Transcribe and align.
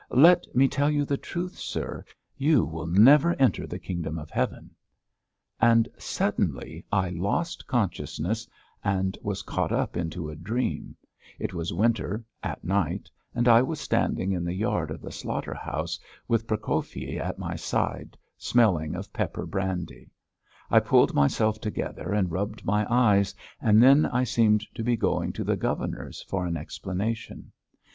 Let 0.17 0.55
me 0.55 0.67
tell 0.67 0.89
you 0.89 1.05
the 1.05 1.15
truth, 1.15 1.59
sir.... 1.59 2.03
You 2.35 2.65
will 2.65 2.87
never 2.87 3.35
enter 3.39 3.67
the 3.67 3.77
kingdom 3.77 4.17
of 4.17 4.31
heaven." 4.31 4.71
And 5.59 5.87
suddenly 5.95 6.83
I 6.91 7.09
lost 7.11 7.67
consciousness 7.67 8.47
and 8.83 9.15
was 9.21 9.43
caught 9.43 9.71
up 9.71 9.95
into 9.95 10.27
a 10.31 10.35
dream: 10.35 10.95
it 11.37 11.53
was 11.53 11.71
winter, 11.71 12.25
at 12.41 12.63
night, 12.63 13.11
and 13.35 13.47
I 13.47 13.61
was 13.61 13.79
standing 13.79 14.31
in 14.31 14.43
the 14.43 14.55
yard 14.55 14.89
of 14.89 15.01
the 15.01 15.11
slaughter 15.11 15.53
house 15.53 15.99
with 16.27 16.47
Prokofyi 16.47 17.19
by 17.19 17.33
my 17.37 17.55
side, 17.55 18.17
smelling 18.39 18.95
of 18.95 19.13
pepper 19.13 19.45
brandy; 19.45 20.09
I 20.71 20.79
pulled 20.79 21.13
myself 21.13 21.61
together 21.61 22.11
and 22.11 22.31
rubbed 22.31 22.65
my 22.65 22.87
eyes 22.89 23.35
and 23.61 23.83
then 23.83 24.07
I 24.07 24.23
seemed 24.23 24.65
to 24.73 24.83
be 24.83 24.97
going 24.97 25.31
to 25.33 25.43
the 25.43 25.55
governor's 25.57 26.23
for 26.23 26.47
an 26.47 26.57
explanation. 26.57 27.51